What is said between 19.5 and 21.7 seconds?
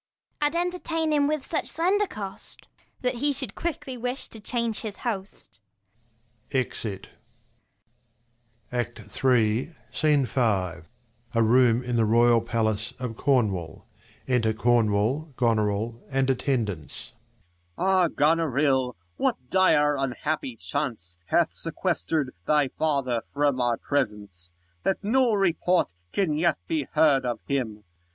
dire unhappy chance Hath